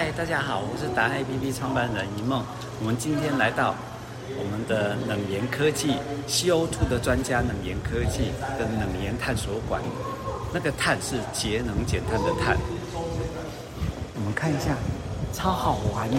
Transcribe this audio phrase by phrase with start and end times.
[0.00, 2.44] 嗨，大家好，我是达 APP 创办人一梦。
[2.78, 3.74] 我们今天来到
[4.38, 5.96] 我们的冷研科技
[6.28, 9.82] CO2 的专家冷研科技的冷研探索馆。
[10.54, 12.56] 那个碳是节能减碳的碳。
[14.14, 14.76] 我们看一下，
[15.32, 16.16] 超好玩的，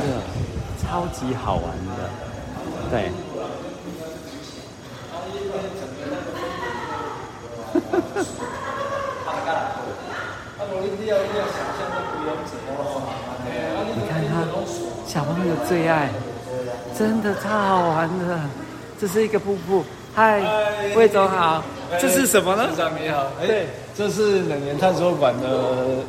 [0.84, 2.10] 超级好玩的，
[2.92, 3.10] 对。
[5.32, 5.48] 你
[11.32, 11.48] 看
[13.06, 13.09] 他，
[15.10, 16.08] 小朋友最爱，
[16.96, 18.40] 真的超好玩的。
[19.02, 19.84] 这是一个瀑布，
[20.14, 20.40] 嗨，
[20.96, 21.64] 魏总好，
[22.00, 22.68] 这是什么呢？
[22.70, 23.66] 市长你好，对，
[23.98, 26.04] 这是冷岩探索馆的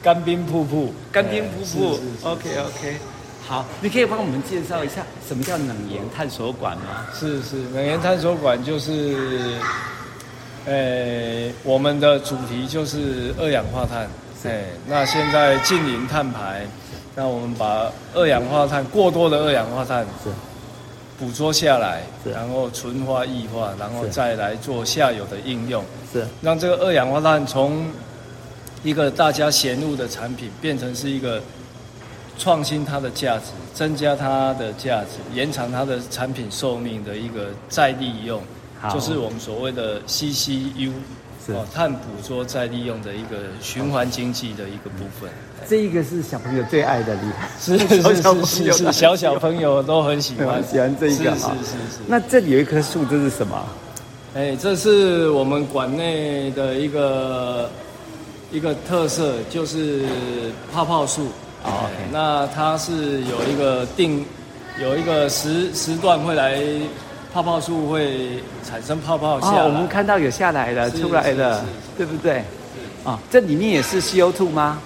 [0.00, 1.98] 干冰瀑布，干冰瀑布。
[2.22, 2.96] OK OK，
[3.44, 7.08] 好，你可以帮我们介绍一下什么叫冷岩探索馆吗？
[7.12, 9.58] 是是，冷岩探索馆就是，
[10.66, 14.08] 呃，我们的主题就是二氧化碳。
[14.46, 16.66] 哎，那现在净零碳排，
[17.14, 20.30] 那我们把二氧化碳过多的二氧化碳是。
[21.16, 26.26] 捕捉下来，然后纯化、液化，然后再来做下游的应用，是。
[26.42, 27.86] 让这个二氧化碳从
[28.82, 31.40] 一个大家嫌恶的产品，变成是一个
[32.36, 38.42] 创新它的价值，增加它的价值，延长它的产品寿命的一个再利用，
[38.92, 40.90] 就是我们所谓的 CCU。
[41.52, 45.28] 哦，碳捕捉再利用的一个循环经济的一个部分，
[45.68, 51.98] 这一个是小朋友最爱的，厉害，是是是是，小小朋友都很喜欢 喜欢这一个，是是是。
[52.06, 53.62] 那这里有一棵树，这是什么？
[54.34, 57.68] 哎，这是我们馆内的一个
[58.50, 60.04] 一个特色，就是
[60.72, 61.26] 泡泡树。
[61.64, 64.24] OK，那它是有一个定，
[64.80, 66.62] 有一个时时段会来。
[67.34, 71.64] 泡泡树会产生泡泡下，哦，我们看到有下来的出来的，
[71.98, 72.44] 对不对？
[73.02, 74.78] 啊，这里面也是 CO2 吗？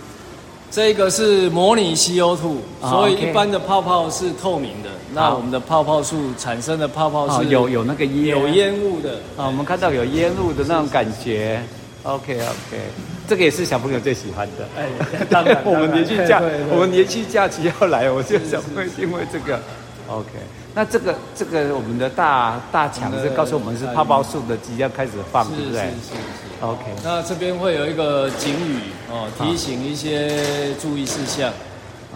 [0.70, 4.88] 这个是模拟 CO2，哦，所以一般的泡泡是透明的。
[5.12, 11.62] 那我们的泡泡树产生的泡泡是有有那个烟有烟雾的啊，我们看到有烟雾的那种感觉。
[12.04, 12.80] OK OK，
[13.28, 14.66] 这个也是小朋友最喜欢的。
[14.74, 14.88] 哎，
[15.28, 19.60] 当然， 我们连续假我们连续假期要来，我就想会因为这个。
[20.08, 20.30] OK，
[20.78, 25.80] 那这个这个我们的大大墙是告诉我们是泡泡树的即将开始放，对不对？
[25.80, 26.64] 是是是，是。
[26.64, 28.78] OK，那这边会有一个警语
[29.10, 31.52] 哦，提醒一些注意事项。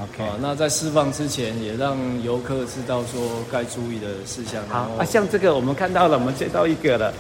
[0.01, 3.21] OK，那在释放之前也让游客知道说
[3.51, 4.63] 该注意的事项。
[4.69, 7.13] 好啊，像这个我们看到了，我们接到一个了，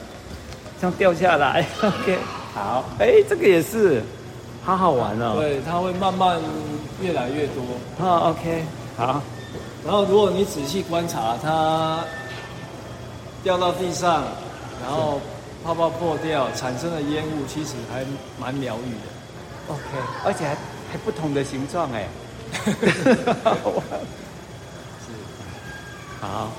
[0.80, 1.66] 像掉下来。
[1.82, 2.18] OK，
[2.54, 4.00] 好，哎，这个也是，
[4.64, 5.34] 好好玩哦。
[5.40, 6.38] 对，它会慢慢
[7.00, 7.64] 越来越多。
[7.98, 8.64] 好，OK，
[8.96, 9.20] 好。
[9.84, 12.04] 然后，如果你仔细观察，它
[13.42, 14.22] 掉到地上，
[14.80, 15.20] 然后
[15.64, 18.04] 泡泡破掉，产生的烟雾其实还
[18.38, 19.74] 蛮疗愈的。
[19.74, 19.82] OK，
[20.24, 20.54] 而且还
[20.92, 22.06] 还不同的形状哎。
[25.02, 25.12] 是。
[26.20, 26.52] 好。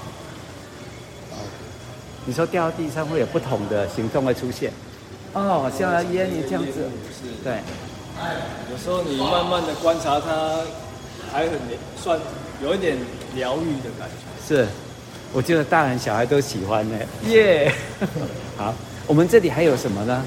[2.25, 4.71] 你说掉到地上会有不同的形状会出现？
[5.33, 6.71] 哦，像烟也这样子。
[6.73, 7.31] 是。
[7.43, 7.59] 对。
[8.69, 10.59] 有时候你慢慢的观察它，
[11.31, 11.57] 还很
[11.95, 12.19] 算。
[12.63, 12.97] 有一点
[13.35, 14.65] 疗愈的感觉，是，
[15.33, 16.97] 我觉得大人小孩都喜欢呢。
[17.27, 17.69] 耶、
[17.99, 18.07] yeah!
[18.55, 18.73] 好，
[19.05, 20.23] 我们这里还有什么呢？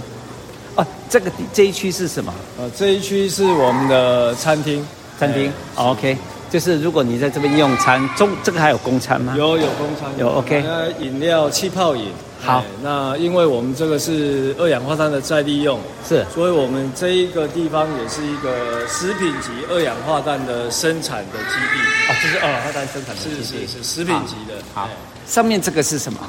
[0.75, 2.35] 哦，这个这一区是什么？
[2.59, 4.87] 呃，这一区是我们的餐厅，
[5.19, 5.51] 餐厅。
[5.77, 6.15] OK，
[6.51, 9.35] 就是如果你在这边用餐，中这个还有公餐吗？
[9.39, 10.63] 有有公餐，有 OK。
[11.01, 12.11] 饮料气泡饮。
[12.47, 21.81] 好，那因为我们这个是二氧化碳的再利用，是，所以我们这一个地方也是一个食品级二氧化碳的生产的基地。
[22.09, 24.55] 啊，这是二氧化碳生产的基地，是是是食品级的。
[24.73, 24.89] 好，好，
[25.27, 26.21] 上面这个是什么？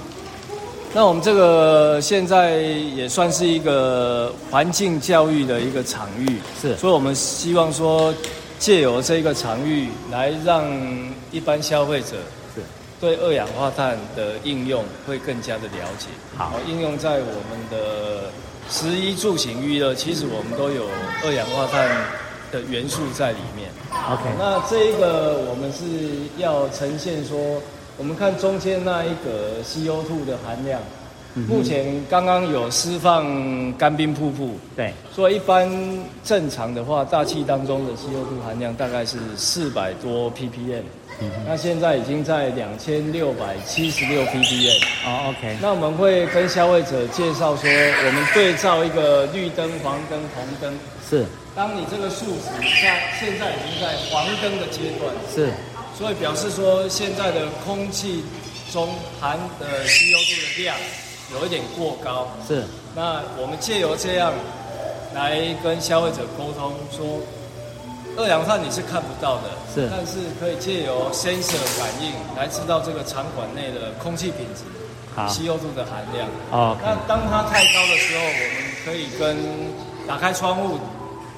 [0.92, 8.12] 那我们这个现在也算是一个环境教育的一个场域，是，所以我们希望说
[8.58, 10.66] 借由这个场域来让
[11.32, 12.16] 一般消费者。
[13.00, 18.32] 对二氧化碳的应用会更加的了解，好，应用在我们的
[18.70, 20.88] 食衣住行娱乐，其实我们都有
[21.24, 21.88] 二氧化碳
[22.52, 23.70] 的元素在里面。
[23.92, 25.86] OK，那这一个我们是
[26.42, 27.62] 要呈现说，
[27.98, 30.82] 我们看中间那一个 CO2 的含量，
[31.48, 35.70] 目前刚刚有释放干冰瀑布，对，所以一般
[36.24, 40.82] 正常的话，大气当中的 CO2 含量大概是四百多 ppm。
[41.20, 44.84] 嗯、那现在已经在两千六百七十六 ppm。
[45.04, 45.58] 哦，OK。
[45.60, 47.68] 那我们会跟消费者介绍说，
[48.06, 50.78] 我们对照一个绿灯、黄灯、红灯。
[51.10, 51.26] 是。
[51.56, 52.52] 当你这个数值
[52.84, 55.12] 在现在已经在黄灯的阶段。
[55.34, 55.52] 是。
[55.98, 58.24] 所以表示说，现在的空气
[58.72, 60.78] 中含的 CO2 的量
[61.34, 62.28] 有一点过高。
[62.48, 62.64] 是。
[62.96, 64.34] 那我们借由这样
[65.16, 67.20] 来跟消费者沟通说。
[68.20, 69.44] 二氧化碳你是看不到的，
[69.78, 74.64] 是，但是可以借由 sensor 感应来知道这个场馆内的空气品质。
[75.18, 76.28] CO2 的含量。
[76.52, 76.78] 哦。
[76.80, 79.36] 那当它太高的时候，我们可以跟
[80.08, 80.80] 打开窗户，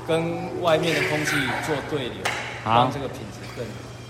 [0.06, 1.31] 跟外面的空气
[1.65, 2.18] 做对流，
[2.65, 3.65] 让这个品质更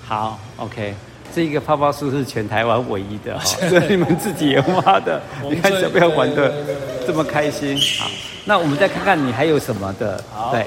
[0.07, 0.39] 好。
[0.57, 0.95] OK，
[1.35, 5.21] 这一个泡泡树是全台湾唯一的， 是你们自己研发的。
[5.43, 6.51] 你看小朋友玩的
[7.05, 7.79] 这么开心。
[7.99, 8.09] 好，
[8.45, 10.23] 那我们再看看你还有什么的。
[10.33, 10.51] 好。
[10.51, 10.65] 对。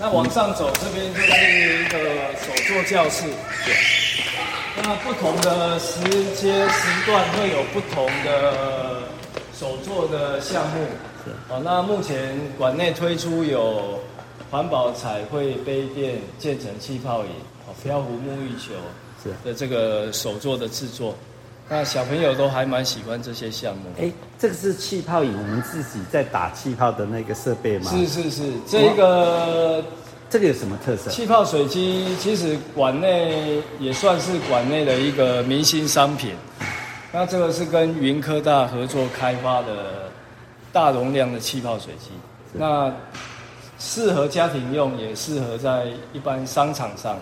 [0.00, 1.98] 那往上走，这边就是一个
[2.40, 3.26] 手作教室。
[3.66, 3.74] 对。
[4.82, 6.00] 那不同的时
[6.34, 9.02] 间时段会有不同的
[9.52, 10.86] 手作的项目。
[11.22, 11.30] 是。
[11.50, 14.00] 哦，那目前馆内推出有
[14.50, 17.28] 环保彩绘杯垫、渐层气泡椅、
[17.66, 18.72] 哦漂浮沐浴球
[19.22, 21.14] 是的这个手作的制作。
[21.72, 23.84] 那小朋友都还蛮喜欢这些项目。
[24.00, 27.92] 哎，这个是气泡饮，我们自己在打气泡的那个设备吗？
[27.92, 29.82] 是是是，这个。
[30.28, 31.10] 这个有什么特色？
[31.10, 36.34] 气泡水机其实馆内也算是馆内的一个明星商品。
[37.12, 40.10] 那这个是跟云科大合作开发的
[40.72, 42.10] 大容量的气泡水机。
[42.52, 42.92] 那
[43.80, 47.16] 适合家庭用，也适合在一般商场上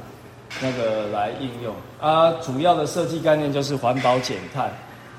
[0.60, 1.74] 那个来应用。
[2.00, 4.70] 啊，主要的设计概念就是环保减碳。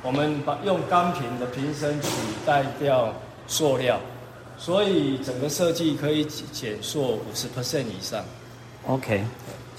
[0.01, 2.09] 我们把用钢瓶的瓶身取
[2.45, 3.13] 代掉
[3.47, 3.99] 塑料。
[4.57, 8.21] 所以整个设计可以减塑五十 percent 以上。
[8.87, 9.23] OK，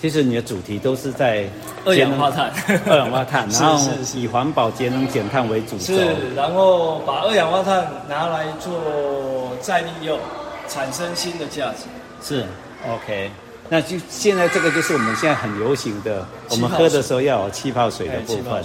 [0.01, 1.47] 其实你的主题都是在
[1.85, 2.51] 二氧化碳，
[2.87, 3.79] 二氧化碳， 然后
[4.15, 5.85] 以环保节能减碳为主轴。
[5.85, 10.19] 是，然后把二氧化碳拿来做再利用，
[10.67, 11.85] 产生新的价值。
[12.23, 12.47] 是
[12.89, 13.31] ，OK，
[13.71, 18.63] 那就现在这个就是我们现在很流行的，我们喝的时候要有气泡水的部分。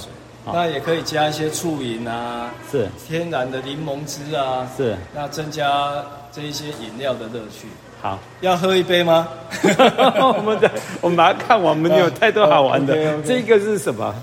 [0.48, 5.92] 那也可以加一些醋饮啊，是天然的柠檬汁啊，是那增加
[6.32, 7.68] 这一些饮料的乐趣。
[8.02, 9.28] 好，要喝一杯吗？
[9.64, 10.70] 我们的
[11.02, 12.94] 我们把它看完，我们有太多好玩的。
[12.94, 14.14] 啊、okay, okay 这个是什么？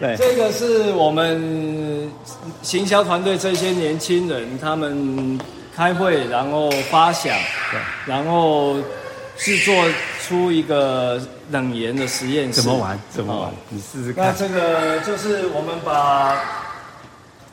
[0.00, 2.10] 对，这个是我们
[2.62, 5.38] 行销团队这些年轻人他们
[5.76, 7.36] 开会，然后发想，
[7.70, 8.76] 对，然后
[9.36, 9.72] 制作
[10.30, 11.20] 出一个。
[11.52, 12.96] 冷盐的实验室怎么玩？
[13.10, 13.50] 怎么玩？
[13.70, 14.26] 你试试看。
[14.26, 16.40] 那这个就是我们把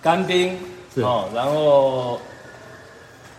[0.04, 0.56] 干冰
[0.98, 2.22] 哦，然后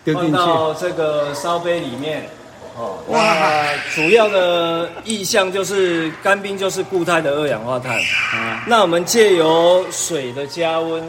[0.05, 2.29] 放到这个烧杯里面
[2.77, 2.99] 哦。
[3.07, 3.67] 哇！
[3.95, 8.01] 主要的意象就是干冰就是固态的二氧化碳。
[8.35, 8.65] 啊。
[8.67, 11.01] 那我们借由水的加温，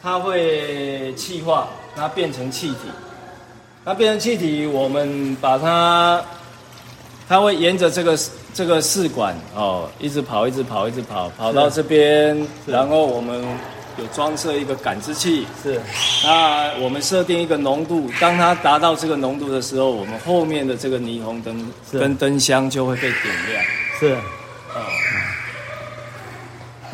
[0.00, 1.66] 它会气化，
[1.96, 2.76] 它变成气体。
[3.84, 6.22] 那变成气体，我们把它，
[7.28, 8.18] 它会沿着这个。
[8.54, 13.40] 这个试管哦，一直跑，一直跑，一直跑，跑到这边，然后我们
[13.98, 15.46] 有装设一个感知器。
[15.62, 15.80] 是，
[16.24, 23.64] 那我们设定一个浓度，当它达到这个浓度的时候，我们后面的这个霓虹灯跟灯箱就会被点亮。
[24.00, 24.16] 是，
[24.74, 24.82] 哦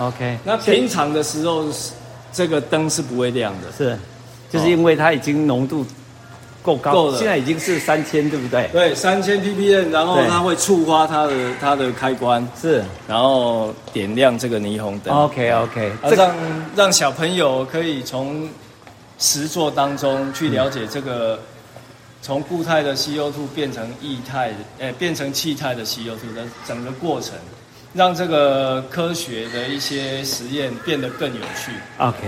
[0.08, 0.38] ，OK。
[0.44, 1.64] 那平常的时候，
[2.30, 3.72] 这个灯是不会亮的。
[3.74, 3.98] 是，
[4.50, 5.86] 就是因为它已经浓度。
[6.64, 8.66] 够高，够了，现在已经是三千，对不对？
[8.72, 15.14] 对，三千 ppm，然后它会触发它的它的开关，是，然后点亮这个霓虹灯。
[15.14, 16.34] OK OK，这让
[16.74, 18.48] 让小朋友可以从
[19.18, 21.38] 实作当中去了解这个
[22.22, 27.32] 从固态的 CO2 变成液态，诶，变成气态的 CO2 的整个过程。
[27.94, 31.70] 让这个科学的一些实验变得更有趣。
[31.98, 32.18] OK，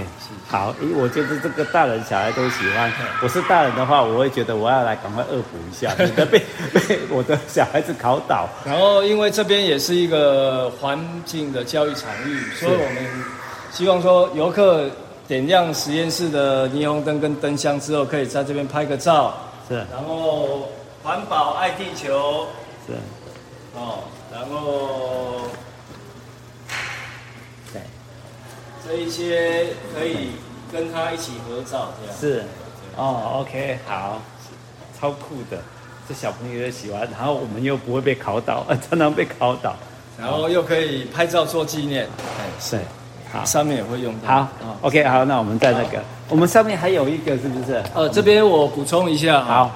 [0.47, 2.93] 好，我觉得这个大人小孩都喜欢。
[3.21, 6.39] 我是大人的话，我会觉得我要来赶快恶补一下， 免得被
[6.89, 8.49] 被我的小孩子考倒。
[8.65, 13.25] 然后，因为这边也是一个环境的教育场域，所以我们
[13.73, 14.89] 希望说游客
[15.27, 19.35] 点亮实验室的霓虹灯跟灯箱之后，可以在这边拍个照。
[19.69, 19.75] 是。
[19.93, 20.69] 然后
[21.03, 22.47] 环保爱地球。
[22.87, 22.93] 是。
[23.75, 24.05] 哦。
[24.37, 25.47] 然后，
[27.73, 27.81] 对，
[28.87, 30.33] 这一些可以
[30.71, 32.21] 跟他一起合照，这样。
[32.21, 32.45] 是，
[32.97, 34.21] 哦，OK，好，
[35.01, 35.57] 超酷的，
[36.07, 39.75] 这小朋友也喜欢，然后我们又不会被考倒， 常常被考倒，
[40.19, 42.05] 然后又可以拍照做纪念，
[42.39, 42.79] 哎，是，
[43.33, 44.49] 好，上面也会用到，好
[44.83, 47.83] ，OK，好，那我们在那个，我们上面还有一个是不是？
[47.95, 49.75] 呃，这边我补充一下，好。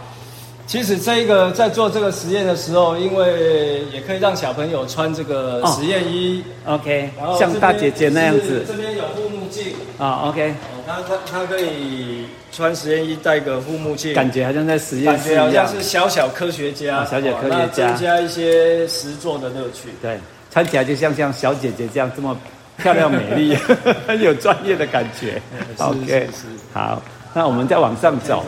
[0.70, 8.64] 其实这个在做这个实验的时候，因为也可以让小朋友穿这个实验衣、哦、，OK，然后像大姐姐那样子。
[8.68, 9.72] 这边有护目镜。
[9.98, 10.54] 啊、哦、，OK，
[10.86, 19.88] 他他他可以穿实验衣，戴个护目镜，感觉好像在实验室一样，好像是小小科学家，哦、小小科学家，增加一些实作的乐趣。
[20.00, 20.20] 对，
[20.52, 22.38] 穿起来就像像小姐姐这样这么
[22.76, 23.56] 漂亮美丽，
[24.06, 25.42] 很有专业的感觉。
[25.78, 27.02] OK，是，好，
[27.34, 28.44] 那我们再往上走。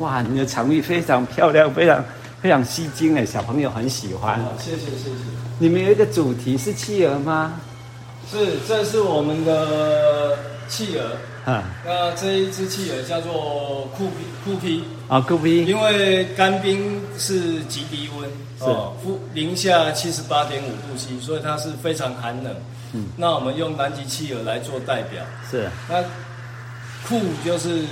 [0.00, 2.04] 哇，你的场域非常漂亮，非常
[2.40, 4.40] 非常吸睛哎，小朋友很喜欢。
[4.58, 5.10] 谢谢谢谢。
[5.58, 7.60] 你们有一个主题是企鹅吗？
[8.30, 10.38] 是，这是我们的
[10.68, 11.04] 企鹅。
[11.44, 14.14] 啊，那这一只企鹅叫做酷皮
[14.44, 15.64] 酷皮啊，酷皮。
[15.64, 18.28] 因为干冰是极低温，
[18.58, 18.64] 是
[19.02, 22.54] 负零下七十八点五度 C，所以它是非常寒冷。
[22.94, 25.22] 嗯，那我们用南极企鹅来做代表。
[25.50, 26.02] 是，那
[27.06, 27.84] 酷就是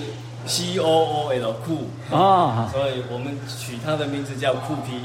[0.47, 5.01] C O O L 酷啊，所以我们取它的名字叫酷皮。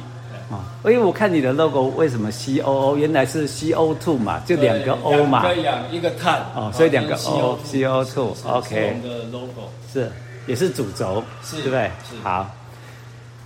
[0.52, 8.04] 啊，因为我看你的 logo 为什么 C O O，原来是 C O two 嘛，就两个 O 嘛，两个氧一个碳哦，所以两个 O C O
[8.04, 9.00] two OK。
[9.02, 10.12] 我们的 logo 是
[10.46, 11.90] 也是主轴，是，对不对？
[12.10, 12.22] 是。
[12.22, 12.46] 好，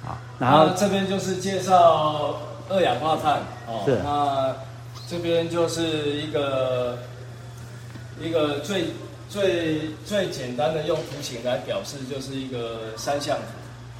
[0.03, 2.35] 好，然后这边就是介绍
[2.67, 3.99] 二氧化碳哦，是。
[4.03, 4.55] 那
[5.07, 6.97] 这边就是一个
[8.19, 8.87] 一个最
[9.29, 13.43] 最最简单的用图形来表示，就是一个三项图。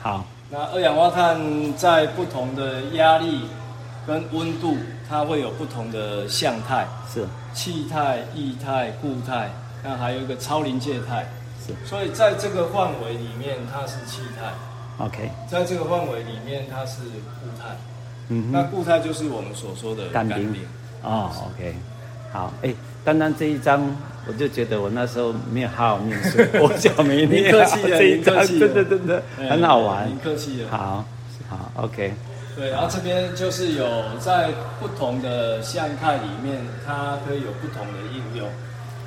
[0.01, 0.25] 好。
[0.49, 1.37] 那二氧化碳
[1.75, 3.41] 在不同的压力
[4.07, 4.77] 跟温度，
[5.09, 9.51] 它会有不同的相态，是气态、液态、固态，
[9.83, 11.27] 那还有一个超临界态，
[11.59, 11.73] 是。
[11.85, 14.53] 所以在这个范围里面，它是气态
[15.03, 15.29] ，OK。
[15.49, 17.75] 在这个范围里面，它是固态，
[18.29, 20.65] 嗯哼，那固态就是我们所说的干冰。
[21.03, 21.75] 哦，OK。
[22.31, 22.73] 好，哎，
[23.07, 23.81] 单单这一张。
[24.29, 27.49] 我就觉得我那时候没有好好念书，我讲没念。
[27.49, 30.05] 客气了，客气，真的真的很好玩。
[30.05, 30.67] 您客气了。
[30.69, 31.05] 好，
[31.47, 32.13] 好，OK。
[32.57, 33.87] 对，然后这边就是有
[34.19, 34.49] 在
[34.81, 38.49] 不同的相态里面，它可以有不同的应用。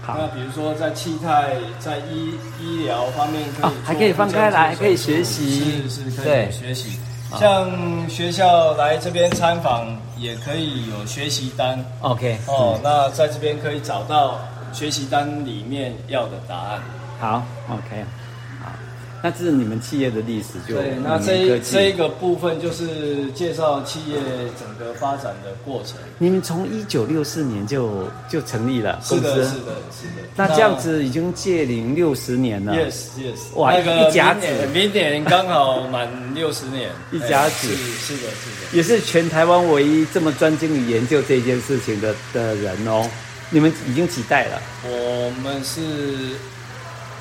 [0.01, 6.99] 好，那比如说在气态，在医医疗方面可以，还可以放开来，可以学习，是是，可以学习。
[7.39, 11.85] 像学校来这边参访，也可以有学习单。
[12.01, 12.39] OK。
[12.47, 14.39] 哦，那在这边可以找到。
[14.73, 16.81] 学习单里面要的答案。
[17.19, 18.07] 好，OK，好，
[19.23, 20.95] 那这是你们企业的历史就，就对。
[21.03, 24.17] 那这一这一个部分就是介绍企业
[24.59, 25.97] 整个发展的过程。
[26.19, 30.29] 你们从一九六四年就就成立了公司，是的，是的，是的。
[30.37, 32.73] 那这样子已经届龄六十年了。
[32.75, 33.55] Yes，Yes。
[33.57, 36.91] 哇，那个一甲子，明年刚好满六十年。
[37.13, 38.77] 一甲子，是是的，是的。
[38.77, 43.07] 也是全台湾唯一这么专精于研究这件事情的的人哦。
[43.53, 44.63] 你们已经几代了？
[44.85, 45.81] 我们是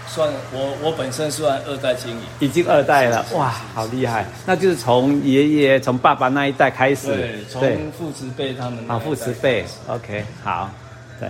[0.09, 4.25] 算我我本身算二代经营，已经二代了，哇，好厉害！
[4.45, 10.69] 那就是从爷爷、从爸爸那一代开始，对，从父慈辈他们，好，父慈辈，OK，好，
[11.19, 11.29] 对，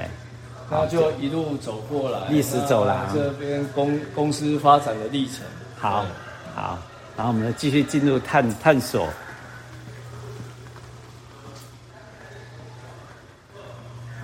[0.72, 5.38] 然后就一路走过来，历史走廊，这边公公司发展的历程，
[5.78, 6.06] 好，
[6.56, 6.80] 好，
[7.18, 9.08] 然后我们继续进入探探索。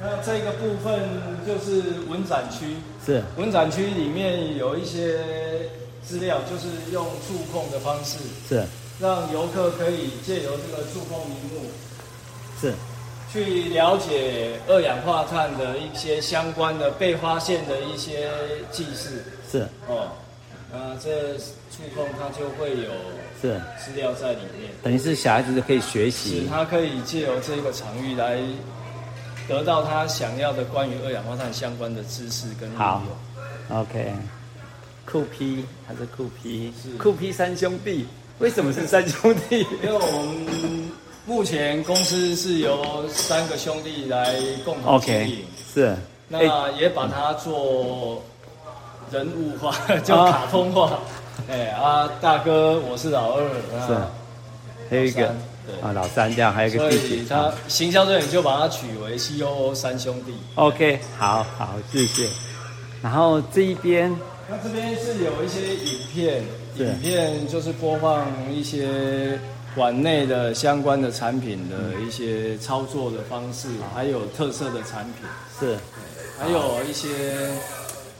[0.05, 1.01] 那这个部分
[1.47, 3.23] 就是文展区，是。
[3.37, 5.17] 文展区里面有一些
[6.03, 8.63] 资料，就是用触控的方式，是。
[8.99, 11.65] 让游客可以借由这个触控屏幕，
[12.61, 12.73] 是。
[13.33, 18.29] 去了解二氧化碳的一些相关的被发现的一些
[18.71, 19.67] 记事，是。
[19.87, 20.09] 哦，
[20.71, 22.91] 啊，这触控它就会有
[23.41, 23.59] 是。
[23.83, 28.37] 资料在里面，等于是小孩子就可以学习，是他可以借由这个场域来。
[29.47, 32.83] 得到他想要的关于二氧化碳相关的知识跟应用。
[32.83, 33.01] 好
[33.71, 34.13] ，OK，
[35.05, 36.73] 酷 P 还是酷 P？
[36.81, 38.07] 是酷 P 三兄弟？
[38.39, 39.59] 为什么是三兄弟？
[39.83, 40.91] 因为我们
[41.25, 45.95] 目前公司是由三个兄弟来共同经营，okay, 是。
[46.27, 48.21] 那也把它做
[49.11, 50.99] 人物化， 叫、欸、卡通化。
[51.47, 53.43] 哎、哦欸、啊，大哥，我是老二。
[53.87, 53.95] 是。
[54.89, 55.33] 还有一个。
[55.67, 60.33] 对啊，老三这样，还有一个弟以他行销队就把它取为 COO 三兄弟。
[60.55, 62.29] OK，好好，谢谢。
[63.01, 64.15] 然后这一边，
[64.47, 66.43] 那这边是有一些影片，
[66.77, 69.39] 影片就是播放一些
[69.75, 75.25] 馆内的相关的产品的一些操作的方式，嗯、还有特色的产品。
[75.59, 75.77] 是，
[76.39, 77.09] 还有一些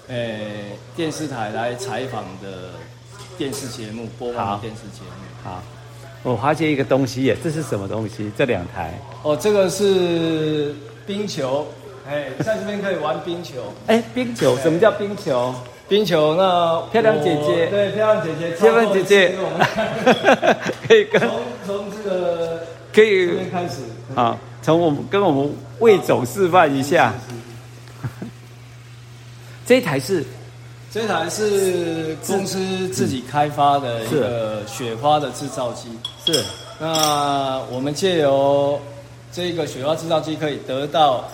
[0.07, 2.71] 诶、欸、电视台来采访的
[3.37, 5.25] 电视节目，播放的电视节目。
[5.43, 5.51] 好。
[5.51, 5.63] 好
[6.25, 8.31] 我发现一个东西耶，这是什么东西？
[8.35, 10.73] 这两台哦，这个是
[11.05, 11.67] 冰球，
[12.09, 13.71] 哎，在这边可以玩冰球。
[13.85, 15.53] 哎，冰球，什么叫冰球？
[15.87, 19.35] 冰球，那漂亮姐姐，对，漂亮姐姐，漂亮姐姐，
[20.87, 21.29] 可以跟从
[21.67, 23.81] 从这个可以开始
[24.15, 27.13] 啊，从我们跟我们魏总示范一下，
[29.63, 30.25] 这一台是。
[30.91, 35.89] 这台是公司自己开发的一个雪花的制造机。
[36.25, 36.43] 是。
[36.79, 38.79] 那我们借由
[39.31, 41.29] 这个雪花制造机，可以得到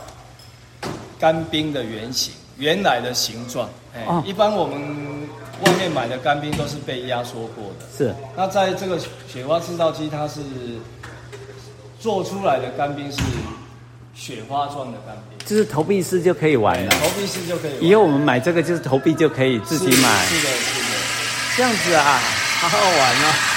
[1.19, 3.69] 干冰的原型，原来的形状。
[3.95, 4.79] 哎，一般我们
[5.65, 7.85] 外面买的干冰都是被压缩过的。
[7.97, 8.13] 是。
[8.35, 10.41] 那在这个雪花制造机，它是
[11.99, 13.17] 做出来的干冰是
[14.13, 16.91] 雪花状的干冰，就是投币式就可以玩了。
[17.01, 17.83] 投币式就可以玩。
[17.83, 20.25] 以后我们买这个就是投币就可以自己买。
[20.25, 20.97] 是，是的，是的。
[21.57, 22.19] 这样子啊，
[22.59, 23.50] 好好玩哦。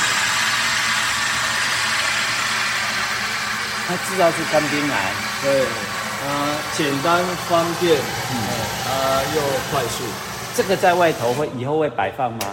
[3.87, 5.12] 它制造是干冰来，
[5.43, 5.62] 对。
[6.25, 8.37] 啊，简单方便，嗯，
[8.88, 10.03] 啊又快速。
[10.55, 12.47] 这个在外头会以后会摆放吗？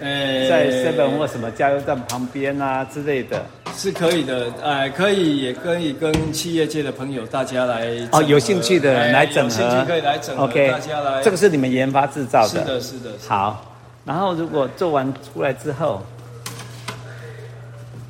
[0.00, 4.52] 呃，在 seven 或什么加油站旁边啊之类的，是可以的。
[4.64, 11.22] 哎，可以也可以跟企业界的朋友大家来哦，有兴趣的人来整合，有兴趣可以来整合，OK，大家来。
[11.22, 13.10] 这个是你们研发制造的，是的，是的。
[13.28, 13.64] 好，
[14.04, 16.04] 然后如果做完出来之后，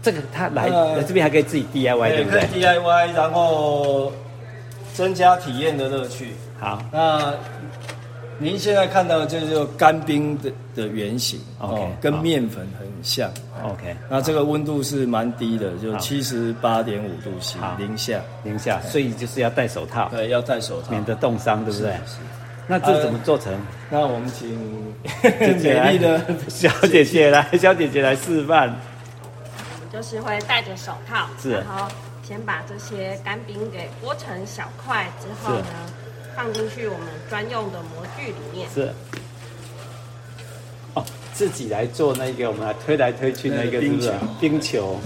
[0.05, 4.13] 这个他来来这边还可以自己 DIY，对不对？DIY，然后。
[4.95, 6.29] 增加体验的乐趣。
[6.61, 7.35] 好，那
[8.39, 13.29] 您现在看到的就是干冰的的原型，OK，哦，跟面粉很像
[13.65, 13.97] ，OK。
[14.09, 21.91] 那这个温度是蛮低的，就七十八点五度 C，零下，零下，所以就是要戴手套，对，要戴手套，免得冻伤，对不对？
[22.07, 22.19] 是。
[22.69, 23.53] 那这怎么做成？
[23.91, 24.57] 那我们请
[25.61, 28.73] 美丽的小姐姐来， 小姐姐来示范。
[29.95, 31.89] 就是会戴着手套，是，然后。
[32.27, 35.67] 先把这些干冰给剥成小块之后呢，
[36.35, 38.67] 放进去我们专用的模具里面。
[38.73, 38.91] 是。
[40.95, 44.13] 哦，自己来做那个，我们来推来推去那个冰球。
[44.41, 44.99] 冰球。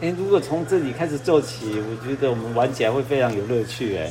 [0.00, 4.10] 哎，如果从这里开始做起，我觉得我们玩起来会非常有乐趣哎。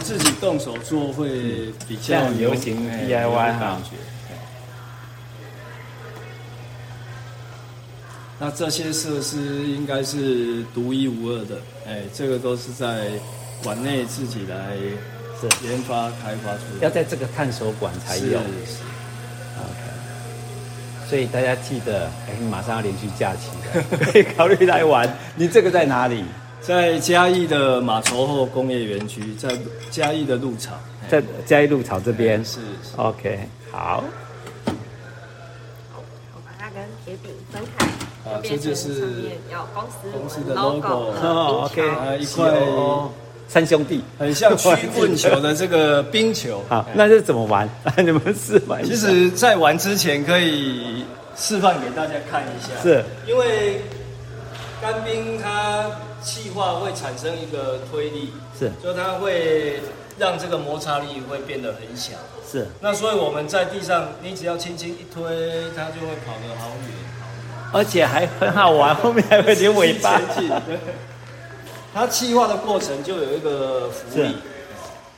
[0.00, 2.76] 自己动手做会比较流行
[3.08, 3.80] DIY 感
[8.44, 13.12] 那这些设施应该是独一无二的，哎，这个都是在
[13.62, 14.74] 馆内自己来
[15.62, 18.24] 研发开发出来，要在这个探索馆才有。
[18.24, 18.82] 是，是
[19.60, 21.08] ，OK。
[21.08, 25.08] 所以大家记得，哎，马上要连续假期了，可以考虑来玩。
[25.36, 26.24] 你这个在哪里？
[26.60, 29.56] 在嘉义的马稠后工业园区，在
[29.88, 30.72] 嘉义的鹿草，
[31.08, 32.44] 在嘉义鹿草这边。
[32.44, 33.38] 是，是，OK，
[33.70, 34.02] 好。
[35.92, 36.02] 好，
[36.34, 37.86] 我把它跟铁饼分开。
[38.24, 39.00] 啊，这就是
[39.74, 42.52] 公司公司的 logo，哦，OK，啊，一块
[43.48, 46.62] 三兄弟，很像曲棍球的这个冰球。
[46.68, 47.68] 好，那这怎么玩？
[47.98, 48.94] 你们示范一下。
[48.94, 51.04] 其实，在玩之前可以
[51.36, 52.80] 示范给大家看一下。
[52.82, 53.82] 是，因为
[54.80, 55.90] 干冰它
[56.22, 59.80] 气化会产生一个推力，是，就它会
[60.16, 62.12] 让这个摩擦力会变得很小。
[62.50, 65.22] 是，那所以我们在地上，你只要轻轻一推，
[65.76, 67.11] 它就会跑得好远。
[67.72, 70.20] 而且还很好玩，后面还会点尾巴。
[71.94, 74.34] 它气化的过程就有一个浮力，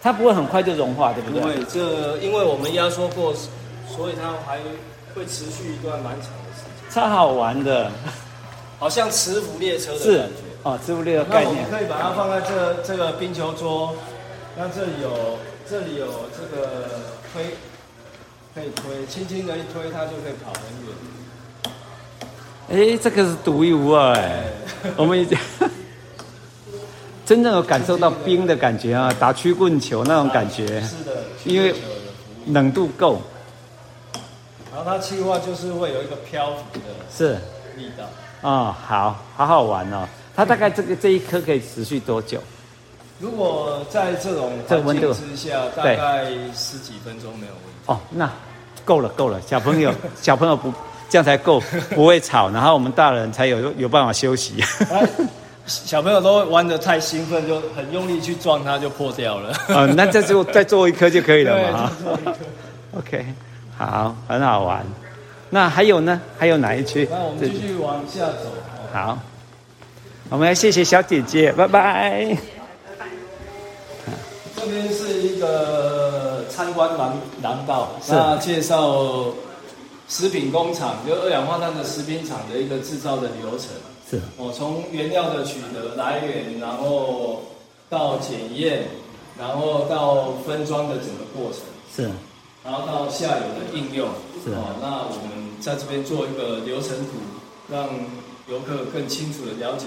[0.01, 1.41] 它不会很快就融化，对不对？
[1.41, 3.33] 不会，这因为我们压缩过，
[3.89, 4.59] 所以它还
[5.15, 6.91] 会持续一段蛮长的时间。
[6.91, 7.91] 超好玩的，
[8.79, 10.43] 好像磁浮列车的感觉。
[10.65, 11.55] 哦，磁浮列车概念。
[11.55, 13.95] 那我们可以把它放在这这个冰球桌，
[14.57, 15.39] 那这里有
[15.69, 16.69] 这里有这个
[17.33, 17.55] 推，
[18.55, 20.95] 可以推，轻轻的一推，它就可以跑很远。
[22.71, 24.45] 哎，这个是独一无二哎！
[24.97, 25.37] 我们已经
[27.27, 30.67] 真正有感受到冰的感觉啊，打曲棍球那种感觉。
[30.81, 31.75] 是的，因为
[32.47, 33.21] 冷度够。
[34.75, 37.35] 然后它气化就是会有一个漂浮的是
[37.77, 38.05] 力道。
[38.41, 40.09] 哦，好好好玩哦！
[40.35, 42.41] 它大概这个这一颗可以持续多久？
[43.21, 46.25] 如果在这种环境之下，大概
[46.55, 47.79] 十几分钟没有问题。
[47.87, 48.31] 哦，那
[48.87, 50.73] 够了够了，小朋友 小朋友不。
[51.15, 51.61] 这样才够，
[51.95, 54.55] 不会吵，然后我们大人才有 有办法休息。
[55.65, 59.57] 小朋友都玩的太兴奋，就很用力去撞它，就破掉了。
[59.69, 61.93] 哦，那再做 再做一颗就可以了嘛。
[62.99, 63.25] OK，
[63.79, 64.85] 好，很好玩。
[65.51, 66.21] 那还有呢？
[66.37, 67.09] 还有哪一区？
[67.09, 68.51] 那我们继续往下走。
[68.93, 69.17] 好，
[70.31, 72.37] 我们来谢谢小姐姐，拜拜。
[74.57, 79.27] 这边是一个参观廊廊道，那介绍。
[80.09, 83.71] 食品工厂就二氧化碳的食品厂的一个制造的流程
[84.09, 87.43] 是，哦从原料的取得来源，然后
[87.89, 88.85] 到检验，
[89.39, 91.61] 然后到分装的整个过程
[91.95, 92.11] 是，
[92.63, 94.09] 然后到下游的应用
[94.45, 94.51] 是。
[94.51, 97.13] 哦，那我们在这边做一个流程图，
[97.73, 97.89] 让
[98.47, 99.87] 游客更清楚的了解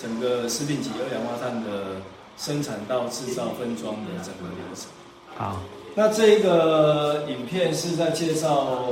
[0.00, 2.00] 整个食品级二氧化碳的
[2.38, 4.86] 生产到制造分装的整个流程。
[5.36, 5.60] 好，
[5.94, 8.86] 那这个影片是在介绍。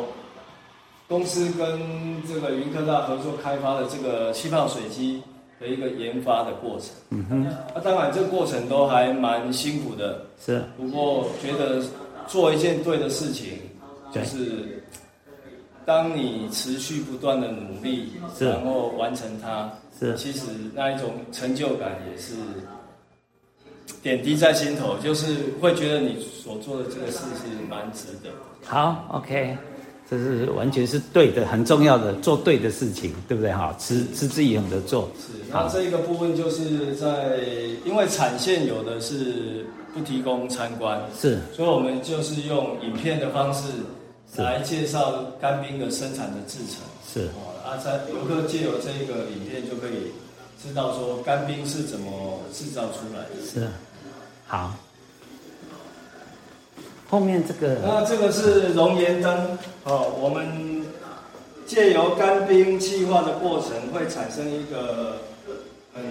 [1.09, 1.81] 公司跟
[2.29, 5.23] 这个云科大合作开发的这个气泡水机
[5.59, 6.91] 的一个研发的过程。
[7.09, 7.47] 嗯哼。
[7.75, 10.27] 那当然，这个过程都还蛮辛苦的。
[10.45, 10.63] 是。
[10.77, 11.83] 不过觉得
[12.27, 13.59] 做一件对的事情，
[14.13, 14.85] 就是
[15.87, 22.35] 当你持续不断的努力，然后完成它，是其实那一种成就感也是
[24.03, 28.29] 点滴在心头，就是会觉得你所做的这个事是蛮值得。
[28.63, 29.57] 好，OK。
[30.11, 33.53] 这是完全是对的，很重要的，做对的事情，对不对？
[33.53, 35.09] 哈，持持之以恒的做。
[35.19, 35.39] 是。
[35.53, 37.39] 那这一个部分就是在，
[37.85, 43.69] 因为产线有的是不提供参观，是，所以我们就是用影片的方式
[44.37, 46.81] 来介绍干冰的生产的制程。
[47.13, 47.29] 是。
[47.35, 50.11] 哦，啊，在游客借由这一个影片就可以
[50.63, 53.47] 知道说干冰是怎么制造出来的。
[53.47, 53.69] 是。
[54.47, 54.75] 好。
[57.09, 60.13] 后面这个，那这个是熔岩灯哦。
[60.21, 60.85] 我们
[61.67, 65.17] 借由干冰气化的过程，会产生一个
[65.95, 66.05] 很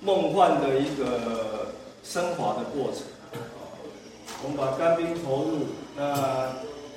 [0.00, 1.72] 梦幻的一个
[2.04, 3.02] 升华的过程。
[4.44, 5.66] 我们把干冰投入，
[5.96, 6.52] 那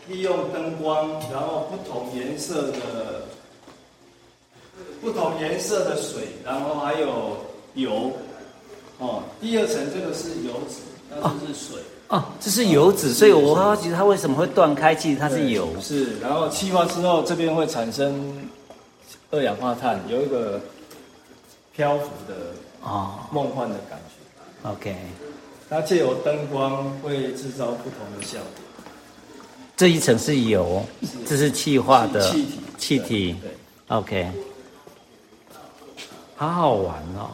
[0.08, 3.24] 利用灯光，然后不同颜色的
[5.02, 7.38] 不同颜色的水，然后还有
[7.74, 8.12] 油
[9.00, 9.24] 哦。
[9.42, 10.76] 第二层这个是油脂，
[11.10, 11.82] 那这是水。
[12.10, 14.96] 哦，这是油脂，所以我好奇它为什么会断开？
[14.96, 15.70] 其实它是油。
[15.80, 18.50] 是，然后气化之后，这边会产生
[19.30, 20.60] 二氧化碳，有一个
[21.72, 22.34] 漂浮的
[22.84, 24.68] 啊梦幻的感觉。
[24.68, 24.96] 哦、OK，
[25.70, 28.48] 它借由灯光会制造不同的效果。
[29.78, 32.60] 这一层是油，是这是气化的气体。
[32.80, 33.36] 气体。
[33.40, 33.52] 对
[33.96, 34.32] ，OK，
[36.36, 37.30] 好好玩哦，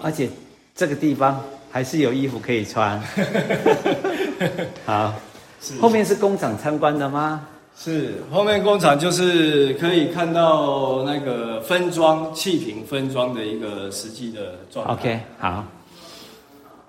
[0.00, 0.30] 而且
[0.74, 1.44] 这个地方。
[1.70, 3.00] 还是有衣服可以穿。
[4.86, 5.14] 好，
[5.80, 7.46] 后面是工厂参观的吗？
[7.78, 14.92] 是，后面工厂就是可以看到那个分装气瓶分装的一个实际的状态。
[14.94, 15.62] OK，好。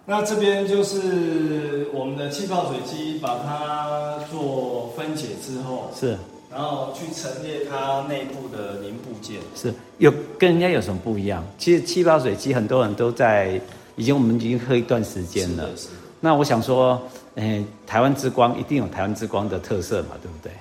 [0.05, 6.17] 那这边就是我们的气泡水机，把它做分解之后，是，
[6.49, 9.35] 然后去陈列它内部的零部件。
[9.53, 10.09] 是，有
[10.39, 11.45] 跟人家有什么不一样？
[11.57, 13.59] 其实气泡水机很多人都在。
[13.97, 15.89] 已经我们已经喝一段时间了，是是，
[16.21, 17.01] 那我想说，
[17.35, 20.51] 欸，台湾之光一定有台湾之光的特色嘛，对不对？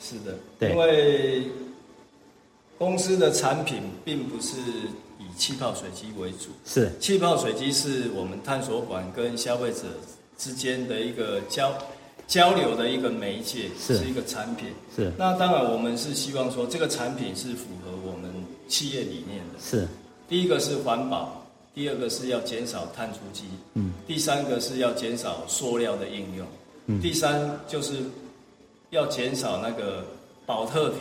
[0.00, 1.44] 是的，对，因为
[2.76, 4.56] 公司的产品并不是
[5.20, 9.82] 以气泡水机为主，是气泡水机是我们探索馆跟消费者
[10.36, 11.72] 之间的一个交
[12.26, 15.12] 交流的一个媒介，是，是一个产品，是。
[15.16, 18.28] 那当然，我们是希望说这个产品是符合我们
[18.66, 19.86] 企业理念的，是。
[20.28, 21.41] 第一个是环保。
[21.74, 26.46] 第二个是要减少碳足迹，嗯，第三个是要减少塑料的应用，
[26.86, 27.94] 嗯，第三就是
[28.90, 30.04] 要减少那个
[30.44, 30.98] 保特瓶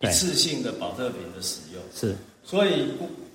[0.00, 2.16] 一次性的保特瓶的使用，是。
[2.42, 2.88] 所以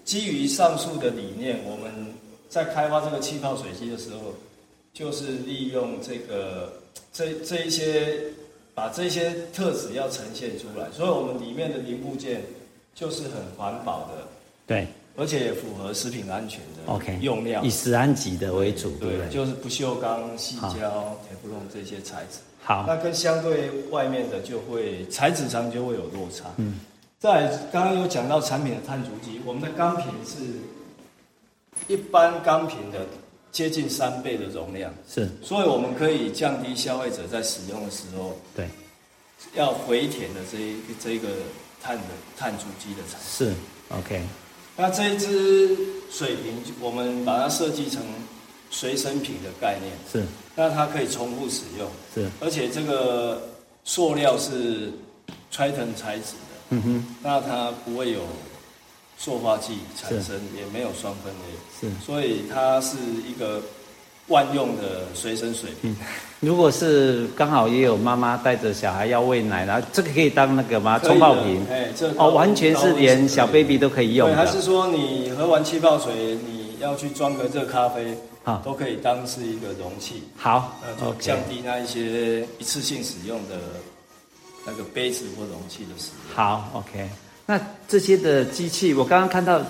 [0.04, 2.14] 基于上述的理念，我们
[2.50, 4.34] 在开发这个气泡水机的时候，
[4.94, 6.74] 就是利用这个
[7.14, 8.22] 这这一些
[8.74, 12.44] 把这些特质要呈现出来，所以我们里面的零部件
[12.94, 14.28] 就是很环保的，
[14.68, 14.86] 对。
[15.18, 22.40] 而且也符合食品安全的 OK 用料以食安级的为主，对，就是不锈钢、细胶、铁不龙这些材质。
[22.62, 26.46] 好，那跟相对外面的就会材质上就会有落差。
[26.58, 26.80] 嗯，
[27.20, 30.36] 在刚刚有讲到产品的碳足迹，我们的钢瓶是
[31.88, 33.06] 一般钢瓶的
[33.52, 38.68] 接近三倍的容量，是，所以我们可以降低消费者在使用的时候，对，
[39.54, 41.30] 要回填的这一这一个
[41.82, 42.04] 碳的
[42.36, 43.54] 碳足迹的产是
[43.90, 44.22] ，OK。
[44.78, 45.78] 那这一支
[46.12, 48.02] 水瓶，我们把它设计成
[48.70, 50.28] 随身瓶的概念，是。
[50.56, 52.30] 那它可以重复使用，是。
[52.40, 53.50] 而且这个
[53.84, 54.92] 塑料是
[55.52, 57.16] Triton 材质的，嗯哼。
[57.24, 58.22] 那它不会有
[59.18, 62.06] 塑化剂产生，也没有双分类，是。
[62.06, 63.62] 所以它是一个。
[64.28, 65.96] 万用的随身水瓶，
[66.40, 70.98] 如果是刚好也有妈妈带着小孩要喂奶，然后这个可以当那个吗？
[70.98, 71.64] 冲泡瓶？
[71.70, 74.28] 哎，这哦，完全是连小 baby 都可以用。
[74.28, 80.24] 对，还是说你喝完气泡水，你要去装个热咖啡，啊，都可以当是一个容器。
[80.36, 83.58] 好，就降低那一些一次性使用的
[84.66, 86.36] 那个杯子或容器的使用。
[86.36, 87.08] 好，OK。
[87.46, 89.62] 那这些的机器，我刚刚看到。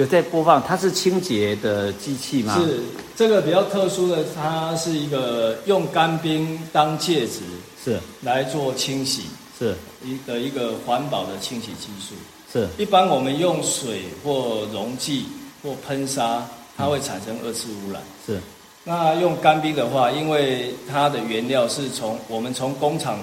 [0.00, 2.58] 有在播放，它是清洁的机器吗？
[2.58, 2.80] 是，
[3.14, 7.40] 这个比较特殊的，它是一个用干冰当介质，
[7.84, 9.24] 是来做清洗，
[9.58, 12.14] 是一个一个环保的清洗技术。
[12.50, 15.26] 是，一般我们用水或溶剂
[15.62, 16.42] 或喷砂，
[16.78, 18.00] 它会产生二次污染。
[18.24, 18.40] 是，
[18.84, 23.18] 那用干冰的话，因为它的原料是从我们从工厂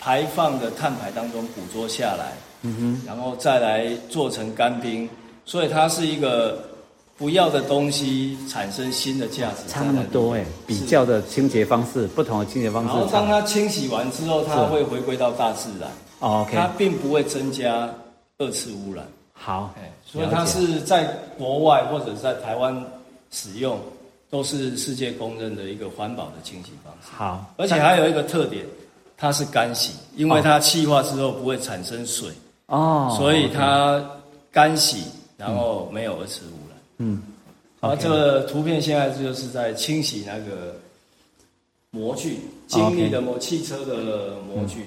[0.00, 5.08] 排放的碳排当中捕捉下来，嗯哼，然后再来做成干冰。
[5.46, 6.58] 所以它是一个
[7.16, 9.66] 不要的东西产生新的价值。
[9.68, 12.88] 差那么多哎，比较的清洁方式，不同的清洁方式。
[12.88, 15.88] 然后当它清洗完之后，它会回归到大自然。
[16.18, 17.88] OK，它并不会增加
[18.38, 19.06] 二次污染。
[19.32, 19.72] 好，
[20.04, 21.04] 所以它是在
[21.38, 22.84] 国外或者在台湾
[23.30, 23.78] 使用，
[24.30, 27.08] 都是世界公认的一个环保的清洗方式。
[27.14, 28.64] 好，而且还有一个特点，
[29.16, 32.30] 它是干洗，因为它气化之后不会产生水
[32.66, 34.02] 哦，所以它
[34.50, 35.04] 干洗，
[35.36, 36.78] 然后没有二次污染。
[36.98, 37.22] 嗯，
[37.80, 40.76] 好，这个图片现在就是在清洗那个
[41.90, 44.84] 模具，精密的模汽车的模具。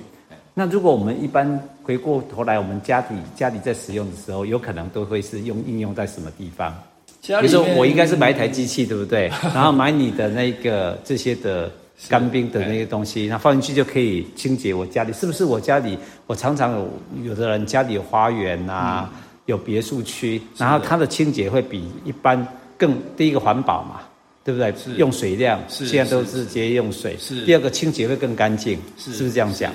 [0.53, 6.73] 那如果我们一般回过头来，我们家里家里在使用的时候，有可能都会是用应用在什么地方？
[7.21, 9.27] 比如说，我应该是买一台机器，对不对？
[9.53, 11.71] 然后买你的那个这些的
[12.07, 15.45] 干冰的那些东西，那放进去就可以清洁我家里，是不是？
[15.45, 16.89] 我家里我常常有
[17.25, 24.01] 有的人家里有花园啊，嗯、有别墅区，然后它的清洁会比一般更第一个环保嘛，
[24.43, 24.73] 对不对？
[24.95, 27.17] 用水量现在都是直接用水。
[27.19, 29.73] 是第二个清洁会更干净，是不是这样讲？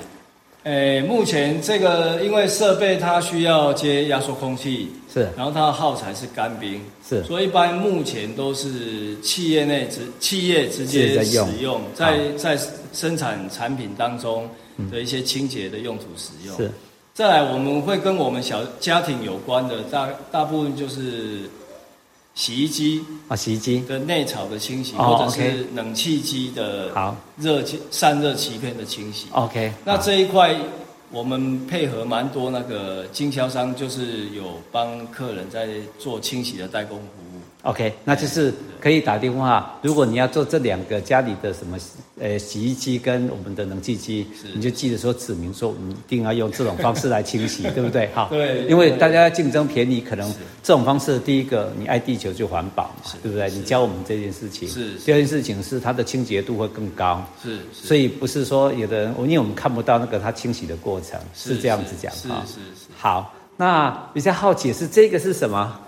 [0.63, 12.57] 诶，目前这个因为设备它需要接压缩空气，是，然后它的耗材是干冰，是，所以一般目前都是企业内直企业直接使用，在在
[12.93, 14.49] 生产产品当中
[14.89, 16.57] 的一些清洁的用途使用。
[16.57, 16.71] 是，
[17.15, 21.49] 再来我们会跟我们小家庭有关的大大部分就是。
[22.37, 29.27] 洗衣机啊，洗衣机的内槽的清洗，或者是冷气机的好热气散热鳍片的清洗。
[29.31, 30.53] OK，那这一块
[31.09, 37.24] 我们配合蛮多那个经销商，就是有帮客人在做清洗的代工服务。
[37.65, 39.75] OK，那就是可以打电话。
[39.81, 41.75] 如果你要做这两个家里的什么，
[42.19, 48.07] 呃，洗衣机跟我们的冷气机，你就记得说指明说，我们一定要用这种方式来清洗， 对不对？
[48.13, 53.49] 好，对，因为大家要竞争便宜，可能这种方式，第一个你爱地球就环保嘛，对不对？
[53.49, 54.93] 你教我们这件事情，是。
[54.99, 57.57] 第二件事情是它的清洁度会更高，是。
[57.73, 62.85] 所以不是说有的人，因为我们看不到那个它清洗的过程，是这样子讲，是是是。
[62.95, 65.79] 好，那比较好奇是这个是什么？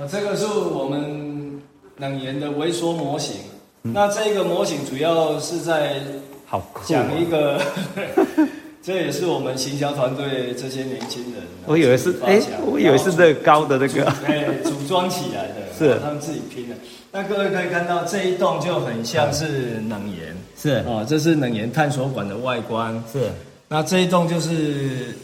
[0.00, 1.60] 那这个是我们
[1.98, 3.36] 冷研的微缩模型。
[3.82, 6.00] 嗯、那这个模型主要是在
[6.46, 7.60] 好讲一个，
[8.16, 8.48] 哦、
[8.82, 11.42] 这也是我们行销团队这些年轻人。
[11.66, 16.74] 我以为是哎，我以为是乐高的那个，哎，组装起来的，是他们自己拼的。
[17.12, 23.30] 那各位可以看到这一栋就很像是冷岩，是啊、哦，这是冷岩探索馆的外观，是。
[23.68, 25.14] 那这一栋就是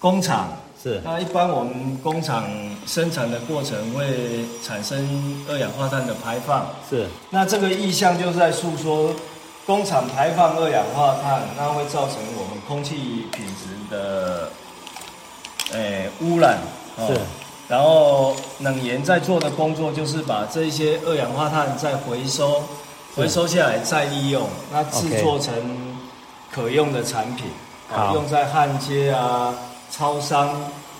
[0.00, 0.48] 工厂。
[0.82, 2.44] 是，那一般我们工厂
[2.86, 6.66] 生产的过程会产生二氧化碳的排放。
[6.88, 9.10] 是，那这个意象就是在诉说，
[9.66, 14.50] 工厂排放二氧化碳，那会造成我们空气品质的，
[15.72, 16.58] 诶、欸、污染。
[16.98, 17.18] 是，
[17.68, 22.62] 然后冷研在做的工作就是把这些二氧化碳再回收，
[23.16, 25.52] 回收下来再利用，那制作成
[26.52, 27.46] 可用的产品，
[27.92, 29.52] 啊，用在焊接啊。
[29.90, 30.54] 超商、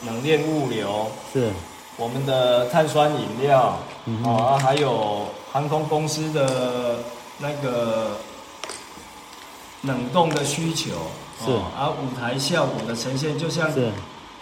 [0.07, 1.51] 冷链物流是，
[1.97, 6.97] 我们的碳酸饮料，嗯、啊，还有航空公司的
[7.39, 8.17] 那个
[9.83, 10.93] 冷冻的需求
[11.45, 13.91] 是，啊，舞台效果的呈现，就像是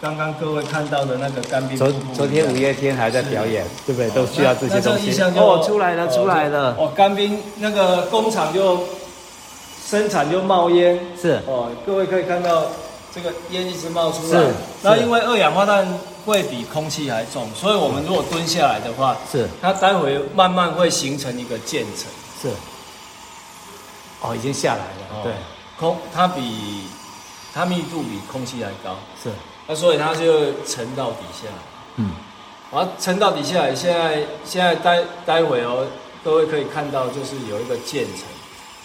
[0.01, 1.77] 刚刚各位看到的那个干冰。
[1.77, 4.09] 昨昨天五月天还在表演，对不对？
[4.11, 5.11] 都需要这些东西。
[5.37, 6.75] 哦，出来了，出来了。
[6.77, 8.79] 哦，干冰那个工厂就
[9.85, 12.65] 生产就冒烟，是哦，各位可以看到。
[13.15, 14.43] 这个烟一直冒出来，
[14.81, 15.87] 那因为二氧化碳
[16.25, 19.47] 会比空气还重，所以我们如果蹲下来的话，是。
[19.61, 22.49] 它待会慢慢会形成一个渐层，是。
[24.19, 25.31] 哦，已经下来了，对，
[25.79, 26.89] 空它比
[27.53, 29.29] 它密度比空气还高，是，
[29.65, 31.47] 那所以它就沉到底下，
[31.95, 32.11] 嗯，
[32.69, 35.87] 啊，沉到底下来，现在现在待待会哦，
[36.21, 38.25] 各位可以看到就是有一个渐层，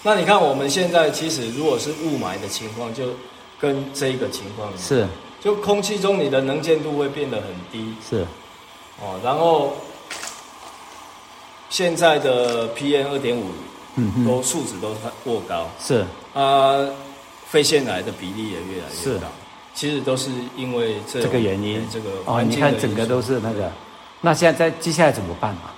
[0.05, 3.07] 那你看我们现在其实如果是雾霾的情况就。
[3.61, 4.73] 跟这个情况。
[4.79, 5.07] 是，
[5.41, 8.27] 就空气中你的能见度会变得很低，是，
[9.01, 9.75] 哦，然后
[11.69, 13.47] 现在的 PM 二点五，
[13.97, 14.95] 嗯，都数值都
[15.25, 16.79] 过高，是，啊，
[17.47, 19.27] 肺腺癌的比例也越来越高，
[19.75, 23.71] 其实都是因为这这个原因，这个哦，你看整个都是那个，
[24.21, 25.55] 那现在在接下来怎么办？
[25.55, 25.71] 嘛？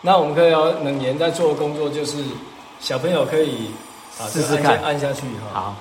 [0.00, 2.22] 那我们可以要冷研在做的工作就是，
[2.80, 3.70] 小朋友可以
[4.20, 4.78] 啊试试看。
[4.80, 5.76] 按下去哈，好。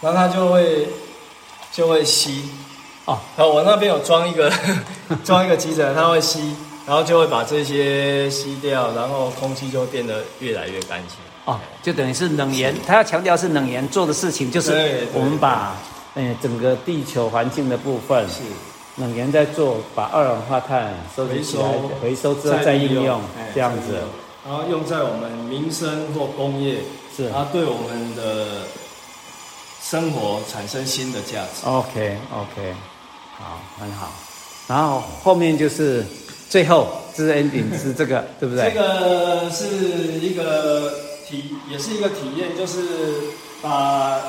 [0.00, 0.88] 然后它就会
[1.72, 2.48] 就会吸。
[3.06, 4.52] 哦，然后，我那边有装一个
[5.24, 6.54] 装一个机子，它会吸，
[6.86, 11.16] 然后就会把这些吸掉，然后空气就会变得越来越干净。
[11.46, 15.76] 哦，就等于是冷源，它要强调是冷源做的事情，就是我们把
[16.14, 18.42] 呃整个地球环境的部分，是。
[18.96, 21.64] 冷源在做，把二氧化碳收集起来，
[22.02, 23.18] 回收之后再应用，
[23.54, 23.94] 这样子，
[24.44, 26.80] 然后用在我们民生或工业，
[27.16, 28.66] 是，它对我们的
[29.82, 31.64] 生活产生新的价值。
[31.66, 32.74] OK OK，
[33.38, 34.12] 好，很好。
[34.68, 36.04] 然后后面就是
[36.48, 38.70] 最后这是 ending 是这个，对不对？
[38.70, 39.66] 这个是
[40.20, 40.92] 一个
[41.28, 42.80] 体，也是一个体验，就是
[43.62, 44.20] 把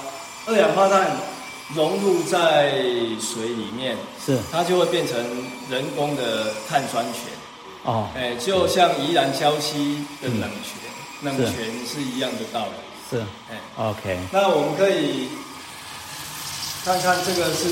[0.48, 1.10] 二氧化碳。
[1.74, 2.74] 融入在
[3.18, 5.18] 水里面，是它就会变成
[5.70, 7.32] 人工的碳酸泉。
[7.86, 11.54] 哦，哎，就像宜兰礁溪的冷泉，嗯、冷泉
[11.88, 12.74] 是一样的道理。
[13.12, 13.20] 是，
[13.52, 14.18] 哎，OK。
[14.32, 15.28] 那我们可以
[16.84, 17.68] 看看这个是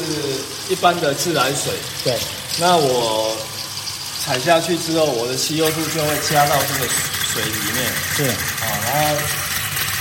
[0.71, 1.73] 一般的自来水。
[2.03, 2.15] 对。
[2.59, 3.35] 那我
[4.21, 6.87] 踩下去之后，我的吸油度就会加到这个
[7.33, 7.91] 水里面。
[8.15, 8.23] 是。
[8.25, 9.21] 啊，然后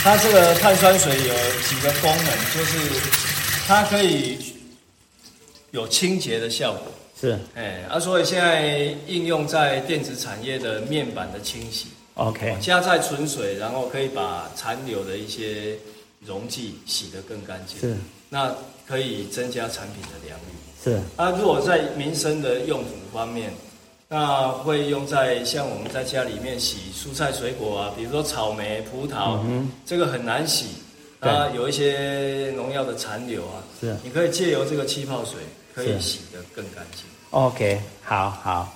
[0.02, 2.76] 它这个碳酸水有几个功能，就是。
[3.68, 4.38] 它可以
[5.72, 15.74] 有清洁的效果，是，哎，啊，所以现在应用在电子产业的面板的清洗，OK，加在纯水，然后可以把残留的一些
[16.20, 17.96] 溶剂洗得更干净，是，
[18.28, 18.54] 那
[18.86, 20.52] 可以增加产品的良率，
[20.84, 21.00] 是。
[21.16, 23.50] 啊，如果在民生的用途方面，
[24.08, 30.66] 那会用在像我们在家里面洗蔬菜水果啊，比如说草莓、葡萄，嗯，这个很难洗。
[31.20, 35.34] 啊，有一些农药的残留啊，是，你可以借由这个气泡水，
[35.74, 37.02] 可以洗得更干净。
[37.30, 38.72] OK，好好。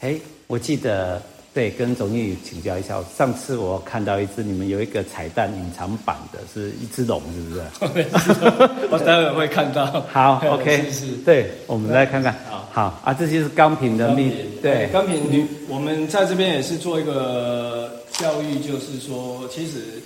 [0.00, 1.22] 哎，我记得
[1.54, 8.34] 对，跟总经理请教一下，上次我看到一只，你们有一个彩蛋隐藏版的，是一只龙，是不是？
[8.90, 9.86] 我待会会看到。
[10.12, 12.34] 好，OK，是，对，我们来看看。
[12.50, 15.48] 好，好啊，这些是钢瓶的密，对，钢瓶。
[15.68, 20.02] 我们在这边也是做一个教育，就是说，其实。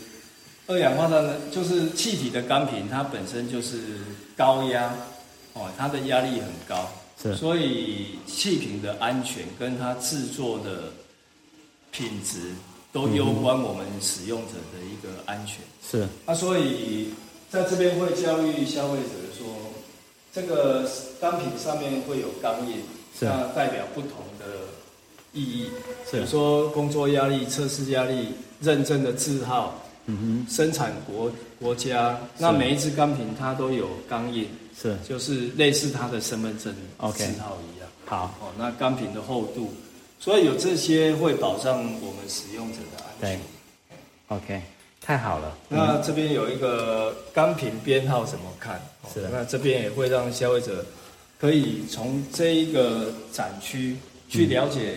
[0.71, 3.79] 二氧化碳的，就是气体的钢瓶，它本身就是
[4.37, 4.93] 高压，
[5.55, 6.91] 哦，它的压力很高，
[7.23, 10.93] 是，所以气瓶的安全跟它制作的
[11.91, 12.53] 品质
[12.93, 15.59] 都攸关我们使用者的一个安全。
[15.83, 17.09] 是，啊，所以
[17.51, 19.47] 在这边会教育消费者说，
[20.33, 20.89] 这个
[21.21, 22.83] 钢瓶上面会有钢印，
[23.21, 24.47] 那代表不同的
[25.33, 25.71] 意义，
[26.11, 28.29] 是，比如说工作压力、测试压力、
[28.61, 29.83] 认证的字号。
[30.11, 36.75] 嗯哼，生产国国家，那每一支钢瓶它都有钢印，是，就是类似它的身份证
[37.13, 37.87] 字号一样。
[38.07, 38.09] Okay.
[38.09, 39.71] 好，哦，那钢瓶的厚度，
[40.19, 43.39] 所以有这些会保障我们使用者的安全。
[43.39, 44.63] 对，OK，
[45.01, 45.57] 太好了。
[45.69, 48.81] 那这边有一个钢瓶编号怎么看？
[49.13, 50.85] 是的，那这边也会让消费者
[51.39, 53.97] 可以从这一个展区
[54.29, 54.97] 去了解。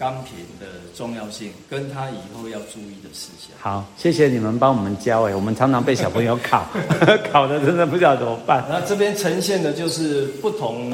[0.00, 3.50] 钢瓶的重要性，跟他以后要注意的事项。
[3.58, 6.66] 好，谢谢你们帮我们教诶，我们常常被小朋友考，
[7.30, 8.64] 考的真的不知道怎么办。
[8.66, 10.90] 那这边呈现的就是不同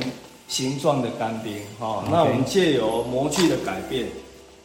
[0.48, 2.04] 形状的干冰，哈。
[2.06, 2.10] Okay.
[2.10, 4.08] 那我们借由模具的改变，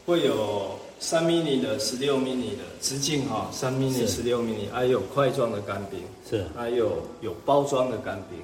[0.05, 8.39] 会有三 mini 的、十六 mini 的直径哈，三 mini、十六 mini，还有块状的干冰，是，还有有包装的干冰。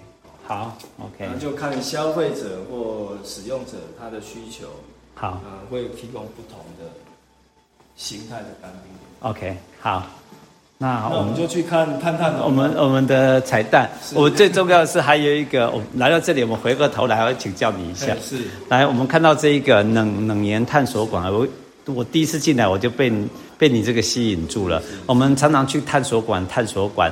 [0.45, 4.67] 好，OK，那就看消费者或使用者他的需求。
[5.13, 6.89] 好，呃，会提供不同的
[7.95, 9.29] 形态的干冰。
[9.29, 10.07] OK，好，
[10.79, 13.89] 那我们就去看探探我们我们的彩蛋。
[14.13, 18.15] 我们最重要的是还有一个，我来到这里，我们回过头来要请教你一下。
[18.21, 18.37] 是，
[18.69, 21.47] 来，我们看到这一个冷冷岩探索馆，我
[21.85, 23.11] 我第一次进来我就被
[23.57, 24.79] 被你这个吸引住了。
[25.07, 27.11] 我们常常去探索馆，探索馆，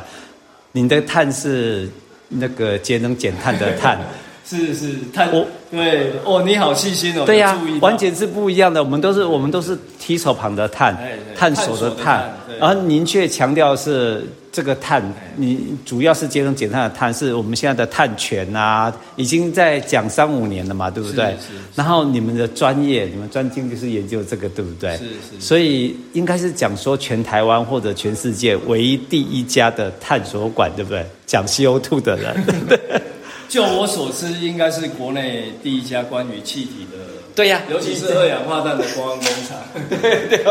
[0.71, 1.89] 你的碳是
[2.30, 3.99] 那个节能减碳的碳。
[4.47, 7.23] 是是碳，我对哦，你好细心哦。
[7.25, 8.84] 对呀、啊，完全是不一样的。
[8.84, 10.95] 我们都是我们都是提手旁的探，
[11.36, 12.31] 探索的碳。
[12.60, 15.03] 然后您却强调是这个碳，
[15.36, 21.36] 你主要是节能减碳的碳，是我们现在的碳权啊，已经在讲三五年了嘛，对不对？
[21.73, 24.95] 然后你们的专业，你们专精就是研究这个，对不对？
[24.97, 25.41] 是是，是。
[25.41, 31.03] 所以应该是讲说全台湾或者全世界唯一第一家的探索馆，对不对？
[31.25, 32.36] 讲 CO2 的人。
[33.47, 36.97] 就我所知，应该是国内第一家关于气体的，
[37.36, 39.58] 对呀、啊，尤其是二氧化碳的观光工厂。
[39.89, 40.43] 对对，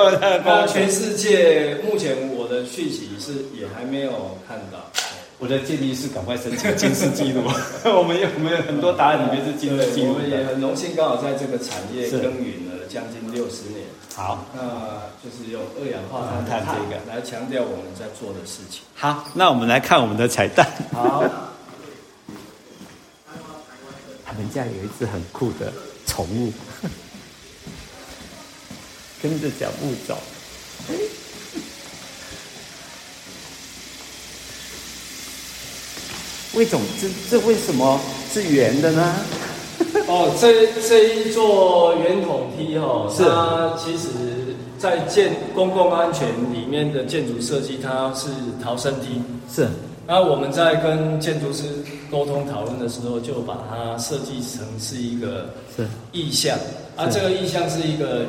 [0.45, 4.79] 那全世界目前我的讯息是也还没有看到。
[5.39, 7.43] 我的建议是赶快申请金氏纪录。
[7.85, 10.15] 我们有我们有很多答案里面是金氏记录。
[10.15, 13.85] 我们也很荣幸，刚好在这个产业耕耘了将近六十年。
[14.15, 14.63] 好，那
[15.21, 18.83] 就是用二氧化碳这个来强调我们在做的事情。
[18.95, 20.67] 好，那我们来看我们的彩蛋。
[20.93, 21.25] 好。
[24.37, 25.73] 我们家有一只很酷的
[26.07, 26.53] 宠物，
[29.23, 30.19] 跟着脚步走。
[36.55, 38.01] 为什么这这为什么
[38.33, 39.15] 是圆的呢？
[40.07, 44.09] 哦， 哦，这这一座圆筒梯哦，是它其实
[44.79, 48.29] 在建公共安全里面的建筑设计，它是
[48.63, 49.21] 逃生梯。
[49.53, 49.69] 是。
[50.07, 51.65] 那我们在跟建筑师
[52.11, 55.47] 沟通讨论的时候，就把它设计成是一个
[56.13, 56.57] 意象。
[56.97, 58.27] 啊，这个意象是一个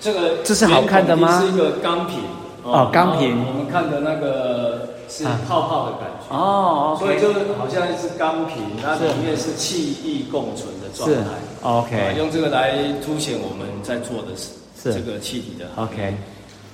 [0.00, 1.40] 这个这是好看的吗？
[1.40, 2.18] 是一个钢瓶
[2.62, 3.44] 哦，钢瓶。
[3.46, 11.30] 我们看的那个是泡泡的感觉哦，所以就好像一只钢瓶，那里面是气意共存的状态。
[11.62, 15.66] OK，用这个来凸显我们在做的是这个气体的。
[15.76, 16.14] OK，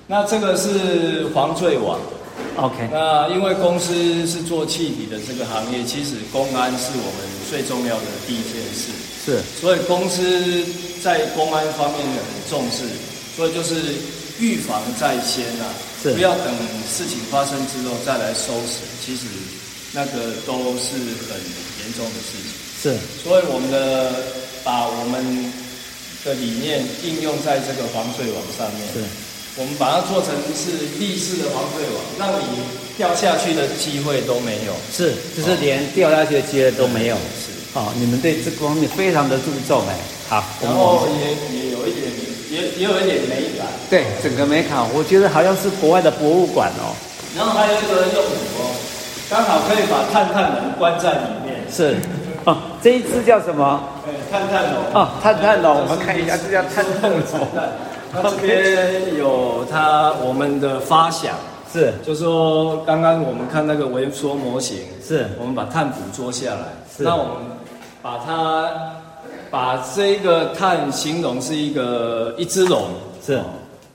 [0.06, 1.98] 那这个是防坠网。
[2.56, 8.90] OK，那因为公司是做气体的这个行业，其实公安是我们最重要的第一件事。
[9.24, 10.64] 是，所以公司
[11.02, 12.18] 在公安方面很
[12.50, 12.82] 重视，
[13.36, 13.94] 所以就是
[14.40, 15.70] 预防在先啊，
[16.02, 16.52] 是，不要等
[16.90, 19.26] 事情发生之后再来收拾，其实
[19.92, 20.98] 那个都是
[21.30, 21.38] 很
[21.78, 22.50] 严重的事情。
[22.82, 24.12] 是，所以我们的
[24.64, 25.52] 把我们
[26.24, 28.88] 的理念应用在这个防坠网上面。
[28.92, 29.04] 是。
[29.58, 32.62] 我们把它做成是立式的防坠网，让你
[32.96, 34.72] 掉下去的机会都没有。
[34.92, 37.16] 是，就是连掉下去的机会都没有。
[37.16, 39.98] 是，哦，你们对这方面非常的注重哎。
[40.28, 42.06] 好，然后也也有一点，
[42.50, 43.66] 也也有一点美感。
[43.90, 46.94] 对，整个美感，我觉得好像是国外的博物馆哦。
[47.36, 48.70] 然后还有一个用途哦，
[49.28, 51.58] 刚好可以把探探龙关在里面。
[51.66, 51.96] 是，
[52.44, 53.82] 哦，这一只叫什么？
[54.06, 54.84] 哎，碳碳龙。
[54.94, 57.20] 哦，探探龙，我们看一下，这叫探探龙。
[58.12, 61.34] 那这边有它我们的发想，
[61.72, 65.28] 是，就说刚刚我们看那个微缩模型，是。
[65.38, 67.34] 我们把碳捕捉下来，是，那我们
[68.00, 68.70] 把它
[69.50, 72.88] 把这个碳形容是一个一只龙，
[73.24, 73.40] 是，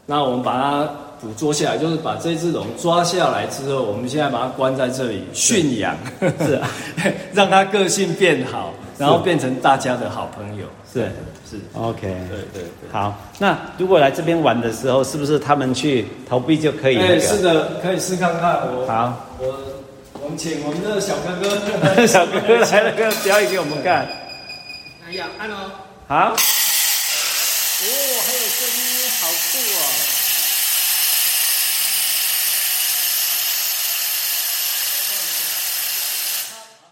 [0.06, 0.90] 那我们把它
[1.20, 5.96] 捕捉下来，就是把这只龙抓下来之后，我们现在把它关在这里驯养，
[6.40, 6.60] 是，
[7.34, 11.12] 让它个性变好，然后变成大家的好朋友，是。
[11.50, 13.14] 是 OK，对对对，好。
[13.38, 17.08] 那如果来这边玩的时候，是不是他们去投币就可以、那个？
[17.10, 18.56] 对，是的，可以试看看。
[18.74, 19.54] 我好，我
[20.22, 24.08] 我们请我们的小哥哥， 小哥哥来了个表演给我们看。
[25.06, 25.72] 哎呀，按哦。
[26.08, 26.16] 好。
[26.16, 26.36] 哦，
[27.86, 29.80] 还有声音，好酷哦。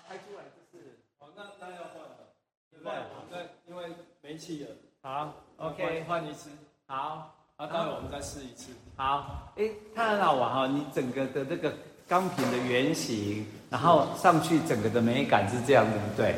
[0.07, 2.29] 拍出来就是，哦，那那要换了，
[2.69, 3.41] 对不对？
[3.67, 3.85] 因为
[4.31, 4.67] 没气了，
[5.01, 6.47] 好，OK，换一次，
[6.87, 11.73] 好，啊，待会我们再试一次，好，哎，它很好玩哈，你整个的这个
[12.07, 16.35] 钢瓶的圆形，然后上去整个的美感是这样的，对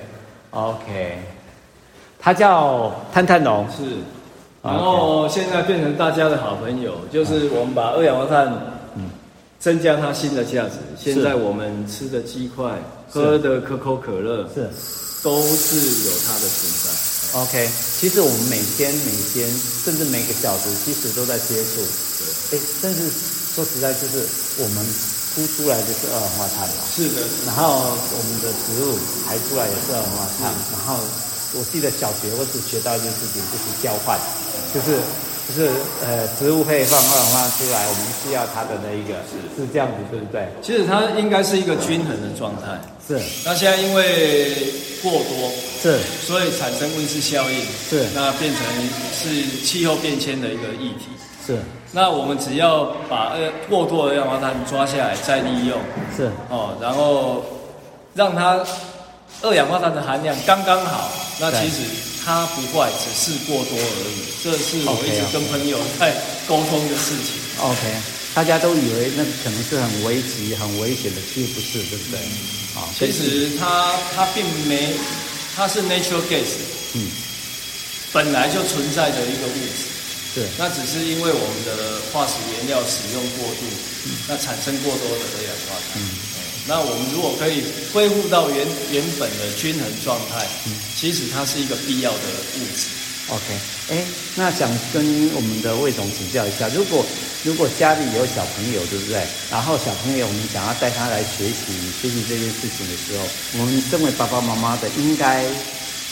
[0.49, 1.19] ，OK，
[2.17, 3.97] 它叫探探龙，是，
[4.63, 8.51] 然后现在变成大家的好朋友，就是我们把二氧化碳，
[8.95, 9.07] 嗯，
[9.59, 12.73] 增加它新的价值，现在我们吃的鸡块，
[13.07, 14.63] 喝的可口可乐，是，
[15.23, 17.12] 都是有它的存在。
[17.33, 17.67] OK，
[17.99, 19.49] 其实我们每天每天
[19.83, 21.81] 甚至每个小时，其实都在接触。
[22.51, 23.09] 对，哎，甚至
[23.55, 24.21] 说实在，就是
[24.57, 24.85] 我们
[25.33, 26.75] 呼出来就是二氧化碳嘛。
[26.93, 27.25] 是的。
[27.45, 30.53] 然后我们的植物排出来也是二氧化碳。
[30.71, 31.01] 然后
[31.53, 34.19] 我记得小学我只学到一件事情，就是交换，
[34.71, 35.01] 就是
[35.47, 35.69] 就是
[36.05, 40.47] 呃，植物可以放二氧化碳出来，我们需要它的那一个，是是这样子，对不对？
[40.61, 42.79] 其实它应该是一个均衡的状态。
[43.07, 43.19] 是。
[43.45, 44.55] 那现在因为。
[45.03, 48.63] 过多是，所以产生温室效应是，那变成
[49.13, 51.07] 是气候变迁的一个议题
[51.45, 51.59] 是。
[51.91, 55.77] 那我们只要把呃过多的二氧化碳抓下来再利用
[56.15, 57.43] 是哦，然后
[58.13, 58.63] 让它
[59.41, 61.81] 二氧化碳的含量刚刚好，那其实
[62.23, 64.23] 它不坏，只是过多而已。
[64.43, 66.15] 这是我一直跟朋友在
[66.47, 67.35] 沟通的事情。
[67.59, 67.79] OK，
[68.33, 72.19] 大家都以为那可能是很危急、很危险的，其实不是，对不对？
[72.19, 72.81] 嗯。
[72.97, 74.95] 其实它它并没，
[75.55, 76.57] 它是 natural gas，
[76.93, 77.11] 嗯，
[78.11, 79.85] 本来就存在的一个物质，
[80.33, 83.61] 对，那只是因为我们的化石原料使用过度，
[84.05, 86.09] 嗯，那产生过多的二氧化碳，嗯，
[86.67, 92.19] 那我们如果可以恢复到原原本的均衡状态，嗯，其实它是一个必要的
[92.55, 92.87] 物质。
[93.29, 93.43] OK，
[93.89, 94.03] 哎，
[94.35, 95.03] 那想跟
[95.33, 97.05] 我们的魏总请教一下，如果
[97.43, 99.23] 如果家里有小朋友，对不对？
[99.49, 103.25] 然后小朋友我们想要带他来学习学习这件事情的时候，
[103.59, 105.45] 我们身为爸爸妈妈的应该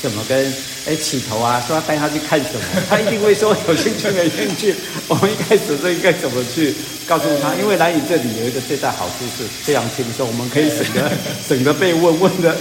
[0.02, 0.54] 怎么跟
[0.86, 1.62] 哎起头啊？
[1.68, 2.62] 说要带他去看什么？
[2.89, 4.76] 他一定会说有兴趣没兴趣。
[5.08, 6.74] 我们一开始都应该怎么去
[7.12, 7.53] 告诉他？
[7.55, 11.12] 因为来你这里有一个最大好处是非常轻松，我们可以省得
[11.49, 12.55] 省得被问问的。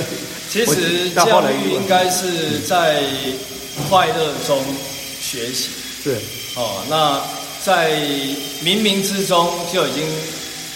[0.50, 3.02] 其实教育应该是在。
[3.88, 4.62] 快乐中
[5.22, 5.70] 学习
[6.04, 6.16] 对
[6.54, 7.22] 哦，那
[7.64, 7.92] 在
[8.62, 10.04] 冥冥之中就已经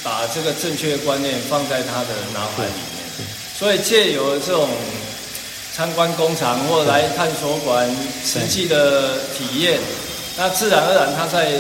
[0.03, 2.71] 把这个正确的观念放在他的脑海里
[3.19, 4.71] 面，所以借由这种
[5.75, 7.87] 参观工厂或来探索馆
[8.25, 9.79] 实际的体验，
[10.39, 11.53] 那自然而然他在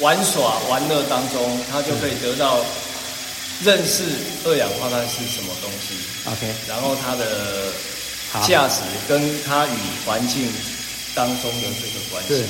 [0.00, 2.58] 玩耍玩乐当中，他就可以得到
[3.62, 4.02] 认识
[4.44, 5.94] 二氧化碳是什么东西。
[6.26, 7.72] OK，然后它的
[8.46, 10.48] 价值跟它与环境
[11.14, 12.44] 当中的这个关系。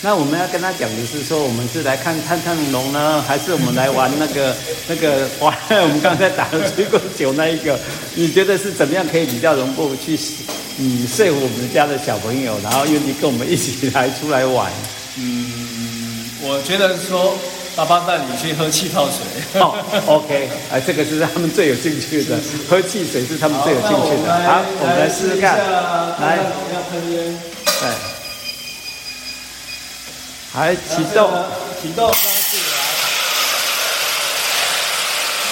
[0.00, 4.54] 那我们要跟他讲的是说，我们是来看探探龙呢，还是我们来玩那个
[4.86, 7.78] 那个玩我们刚才打了水果酒那一个？
[8.14, 10.16] 你觉得是怎么样可以比较容易去
[10.78, 14.72] 嗯说服我们家的小朋友，然后愿意跟我们一起来出来玩？
[16.48, 17.36] 嗯，我觉得说
[17.76, 19.60] 爸爸带你去喝气泡水。
[19.60, 19.76] 哦
[20.06, 22.38] ，OK，哎，这个是他们最有兴趣的，
[22.68, 24.32] 喝汽水是他们最有兴趣的。
[24.44, 25.58] 好，我们来试试看，
[26.20, 26.38] 来，
[26.72, 27.88] 要喷烟，对。
[30.54, 31.44] 来启动，
[31.80, 32.74] 启动，开始来。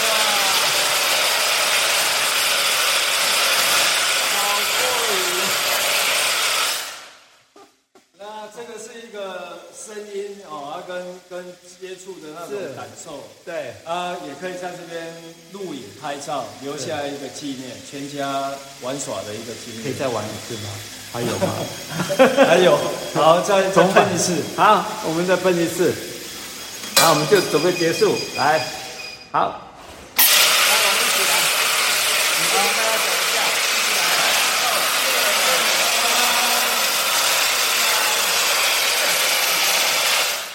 [0.02, 0.04] 哇，
[4.32, 4.36] 好
[4.72, 4.80] 过
[5.12, 5.14] 瘾！
[8.18, 8.20] 那
[8.50, 9.18] 这个是一个
[9.70, 10.90] 声音哦，啊，跟
[11.30, 15.06] 跟接触的那种感受，对，啊，也可以在这边
[15.52, 18.50] 录影拍照，留下一个纪念，全家
[18.82, 19.82] 玩耍的一个纪念。
[19.82, 20.70] 可以再玩一次吗？
[21.12, 21.54] 还有吗？
[22.46, 22.78] 还有，
[23.14, 24.34] 好，再重分一次。
[24.56, 25.92] 好，我们再分一次，
[26.96, 28.14] 然后我们就准备结束。
[28.36, 28.64] 来，
[29.32, 29.65] 好。